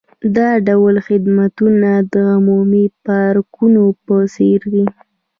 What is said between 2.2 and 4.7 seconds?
عمومي پارکونو په څیر